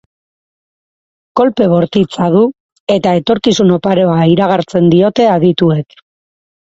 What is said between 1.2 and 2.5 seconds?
Kolpe bortitza du,